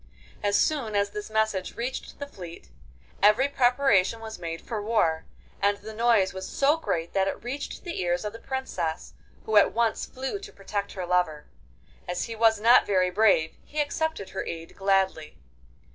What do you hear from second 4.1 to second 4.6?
was made